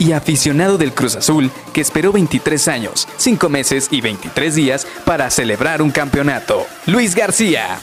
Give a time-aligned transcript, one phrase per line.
[0.00, 5.30] y aficionado del Cruz Azul que esperó 23 años, 5 meses y 23 días para
[5.30, 6.66] celebrar un campeonato.
[6.86, 7.78] Luis García.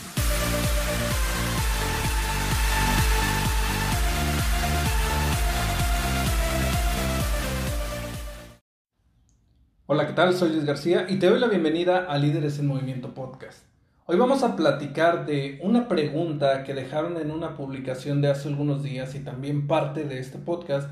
[9.86, 10.34] Hola, ¿qué tal?
[10.34, 13.60] Soy Luis García y te doy la bienvenida a Líderes en Movimiento Podcast.
[14.06, 18.82] Hoy vamos a platicar de una pregunta que dejaron en una publicación de hace algunos
[18.82, 20.90] días y también parte de este podcast,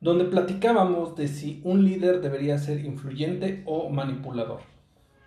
[0.00, 4.60] donde platicábamos de si un líder debería ser influyente o manipulador.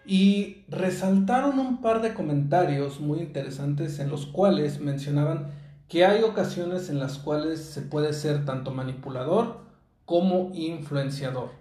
[0.06, 5.52] Y resaltaron un par de comentarios muy interesantes en los cuales mencionaban
[5.88, 9.60] que hay ocasiones en las cuales se puede ser tanto manipulador
[10.06, 11.52] como influenciador.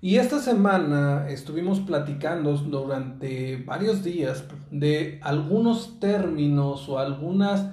[0.00, 7.66] Y esta semana estuvimos platicando durante varios días de algunos términos o algunas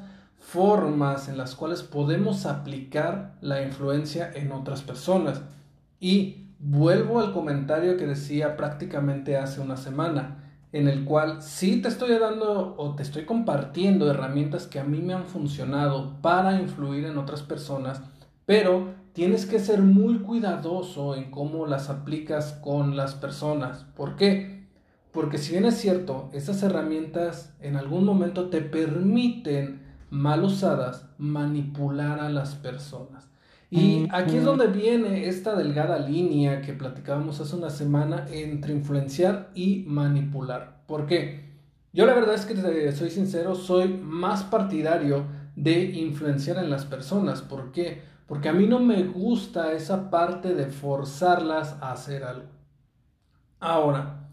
[0.46, 5.42] formas en las cuales podemos aplicar la influencia en otras personas.
[6.00, 11.88] Y vuelvo al comentario que decía prácticamente hace una semana, en el cual sí te
[11.88, 17.06] estoy dando o te estoy compartiendo herramientas que a mí me han funcionado para influir
[17.06, 18.02] en otras personas,
[18.46, 23.86] pero tienes que ser muy cuidadoso en cómo las aplicas con las personas.
[23.96, 24.68] ¿Por qué?
[25.12, 32.20] Porque si bien es cierto, estas herramientas en algún momento te permiten, mal usadas, manipular
[32.20, 33.30] a las personas.
[33.70, 39.50] Y aquí es donde viene esta delgada línea que platicábamos hace una semana entre influenciar
[39.54, 40.84] y manipular.
[40.88, 41.46] ¿Por qué?
[41.92, 47.42] Yo la verdad es que soy sincero, soy más partidario de influenciar en las personas.
[47.42, 48.02] ¿Por qué?
[48.28, 52.50] Porque a mí no me gusta esa parte de forzarlas a hacer algo.
[53.60, 54.30] Ahora,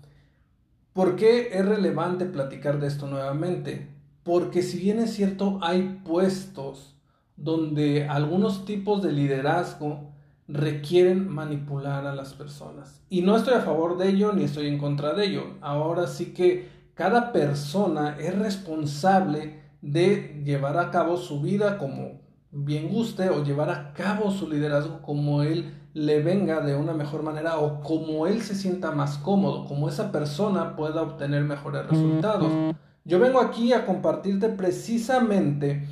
[0.93, 3.88] ¿por qué es relevante platicar de esto nuevamente?
[4.25, 6.97] Porque si bien es cierto, hay puestos
[7.37, 10.12] donde algunos tipos de liderazgo
[10.49, 13.00] requieren manipular a las personas.
[13.09, 15.55] Y no estoy a favor de ello ni estoy en contra de ello.
[15.61, 22.21] Ahora sí que cada persona es responsable de llevar a cabo su vida como
[22.53, 27.22] bien guste o llevar a cabo su liderazgo como él le venga de una mejor
[27.22, 32.75] manera o como él se sienta más cómodo, como esa persona pueda obtener mejores resultados.
[33.05, 35.87] Yo vengo aquí a compartirte precisamente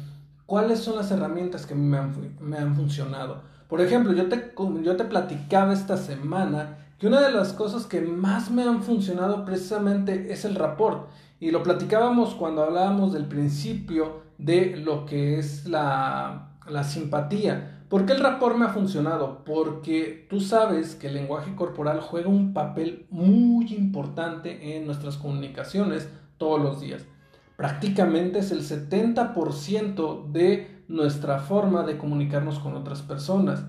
[0.46, 3.42] cuáles son las herramientas que me han, me han funcionado.
[3.68, 8.00] Por ejemplo, yo te, yo te platicaba esta semana que una de las cosas que
[8.00, 11.08] más me han funcionado precisamente es el rapport.
[11.40, 17.84] Y lo platicábamos cuando hablábamos del principio de lo que es la la simpatía.
[17.88, 19.42] ¿Por qué el rapport me ha funcionado?
[19.44, 26.08] Porque tú sabes que el lenguaje corporal juega un papel muy importante en nuestras comunicaciones
[26.40, 27.04] todos los días.
[27.56, 33.66] Prácticamente es el 70% de nuestra forma de comunicarnos con otras personas.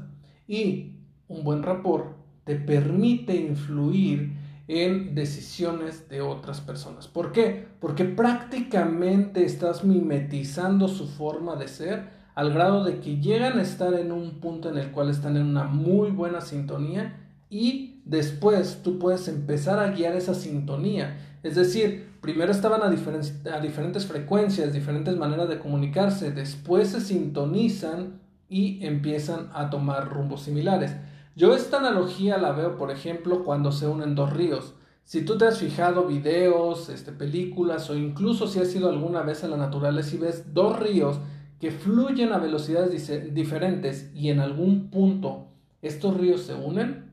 [0.48, 0.94] Y
[1.28, 2.16] un buen rapport
[2.46, 4.38] te permite influir
[4.70, 7.10] en decisiones de otras personas.
[7.10, 7.68] ¿Por qué?
[7.82, 13.94] Porque prácticamente estás mimetizando su forma de ser al grado de que llegan a estar
[13.96, 17.18] en un punto en el cual están en una muy buena sintonía
[17.50, 21.18] y después tú puedes empezar a guiar esa sintonía.
[21.44, 28.22] Es decir, primero estaban a, a diferentes frecuencias, diferentes maneras de comunicarse, después se sintonizan
[28.48, 30.96] y empiezan a tomar rumbos similares.
[31.36, 34.76] Yo esta analogía la veo, por ejemplo, cuando se unen dos ríos.
[35.04, 39.44] Si tú te has fijado videos, este, películas o incluso si has ido alguna vez
[39.44, 41.20] a la naturaleza y ves dos ríos
[41.60, 45.48] que fluyen a velocidades diferentes y en algún punto
[45.82, 47.12] estos ríos se unen,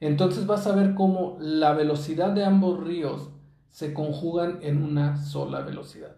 [0.00, 3.30] entonces vas a ver cómo la velocidad de ambos ríos
[3.70, 6.16] se conjugan en una sola velocidad.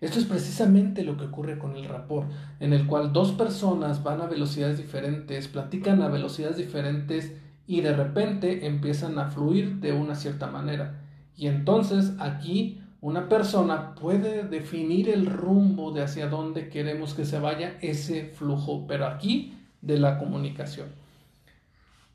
[0.00, 2.28] Esto es precisamente lo que ocurre con el rapport,
[2.60, 7.32] en el cual dos personas van a velocidades diferentes, platican a velocidades diferentes
[7.66, 11.00] y de repente empiezan a fluir de una cierta manera.
[11.36, 17.38] Y entonces aquí una persona puede definir el rumbo de hacia dónde queremos que se
[17.38, 20.88] vaya ese flujo, pero aquí de la comunicación.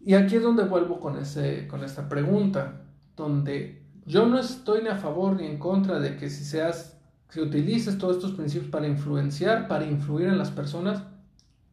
[0.03, 2.81] Y aquí es donde vuelvo con, ese, con esta pregunta,
[3.15, 3.78] donde
[4.09, 6.97] yo no estoy ni a favor ni en contra de que si seas,
[7.29, 11.03] si todos estos principios para influenciar, para influir en las personas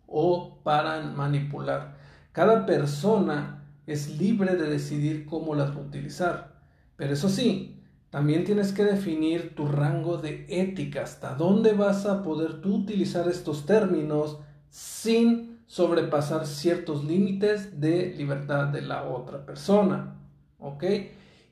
[0.06, 1.96] o para manipular.
[2.32, 6.60] Cada persona es libre de decidir cómo las va a utilizar.
[6.96, 7.72] Pero eso sí,
[8.10, 13.28] También tienes que definir tu rango de ética, hasta dónde vas a poder tú utilizar
[13.28, 14.38] estos términos
[14.70, 20.14] sin sobrepasar ciertos límites de libertad de la otra persona.
[20.58, 20.84] ¿Ok?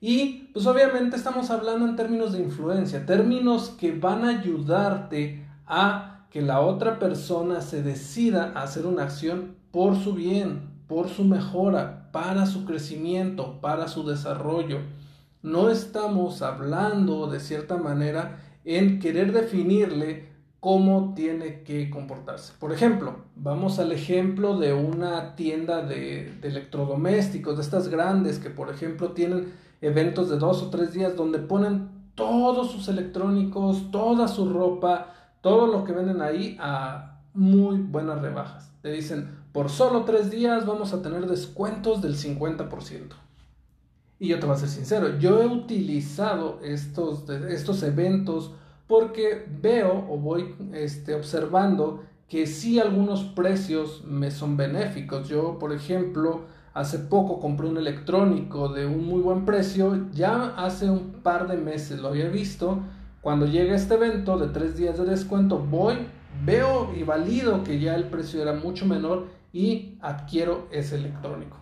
[0.06, 6.26] Y pues obviamente estamos hablando en términos de influencia, términos que van a ayudarte a
[6.30, 11.24] que la otra persona se decida a hacer una acción por su bien, por su
[11.24, 14.80] mejora, para su crecimiento, para su desarrollo.
[15.40, 20.33] No estamos hablando de cierta manera en querer definirle
[20.64, 22.54] cómo tiene que comportarse.
[22.58, 28.70] Por ejemplo, vamos al ejemplo de una tienda de, electrodomésticos, de estas grandes que por
[28.70, 29.52] ejemplo tienen
[29.82, 35.12] eventos de dos o tres días donde ponen todos sus electrónicos, toda su ropa,
[35.42, 38.72] todo lo que venden ahí a muy buenas rebajas.
[38.80, 43.10] Te dicen, por solo tres días vamos a tener descuentos del 50%.
[44.18, 48.52] Y yo te voy a ser sincero, yo he utilizado estos, estos eventos
[48.86, 55.28] porque veo o voy este, observando que sí algunos precios me son benéficos.
[55.28, 56.42] Yo, por ejemplo,
[56.72, 61.56] hace poco compré un electrónico de un muy buen precio, ya hace un par de
[61.56, 62.80] meses lo había visto.
[63.20, 65.94] Cuando llega este evento de tres días de descuento, voy,
[66.44, 71.56] veo y valido que ya el precio era mucho menor y adquiero ese electrónico.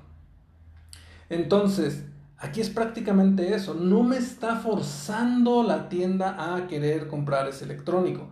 [1.28, 2.04] Entonces,
[2.42, 8.30] Aquí es prácticamente eso, no me está forzando la tienda a querer comprar ese electrónico.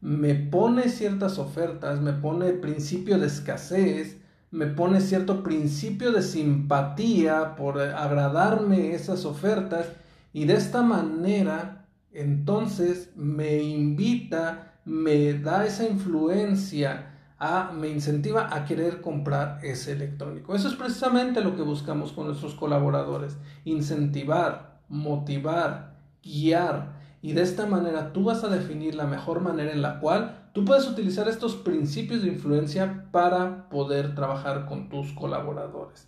[0.00, 4.18] Me pone ciertas ofertas, me pone principio de escasez,
[4.52, 9.88] me pone cierto principio de simpatía por agradarme esas ofertas
[10.32, 17.07] y de esta manera entonces me invita, me da esa influencia
[17.72, 20.54] me incentiva a querer comprar ese electrónico.
[20.54, 26.98] Eso es precisamente lo que buscamos con nuestros colaboradores, incentivar, motivar, guiar.
[27.22, 30.64] Y de esta manera tú vas a definir la mejor manera en la cual tú
[30.64, 36.06] puedes utilizar estos principios de influencia para poder trabajar con tus colaboradores.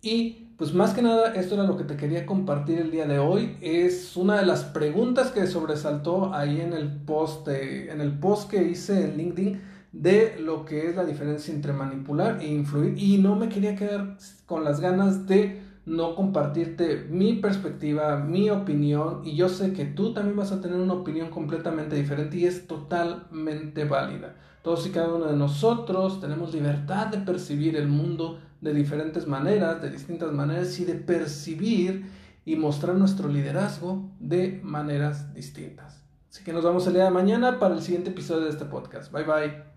[0.00, 3.18] Y pues más que nada, esto era lo que te quería compartir el día de
[3.18, 3.56] hoy.
[3.60, 8.62] Es una de las preguntas que sobresaltó ahí en el post, en el post que
[8.62, 13.36] hice en LinkedIn de lo que es la diferencia entre manipular e influir y no
[13.36, 19.48] me quería quedar con las ganas de no compartirte mi perspectiva, mi opinión y yo
[19.48, 24.34] sé que tú también vas a tener una opinión completamente diferente y es totalmente válida.
[24.62, 29.80] Todos y cada uno de nosotros tenemos libertad de percibir el mundo de diferentes maneras,
[29.80, 32.06] de distintas maneras y de percibir
[32.44, 36.02] y mostrar nuestro liderazgo de maneras distintas.
[36.30, 39.12] Así que nos vemos el día de mañana para el siguiente episodio de este podcast.
[39.12, 39.73] Bye bye.